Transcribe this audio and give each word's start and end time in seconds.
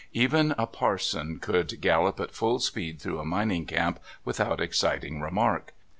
Even 0.13 0.55
a 0.57 0.65
parson 0.65 1.37
could 1.37 1.79
gallop 1.79 2.19
at 2.19 2.33
full 2.33 2.57
speed 2.57 2.99
through 2.99 3.19
a 3.19 3.23
mining 3.23 3.67
camp 3.67 3.99
without 4.25 4.59
exciting 4.59 5.21
remark. 5.21 5.75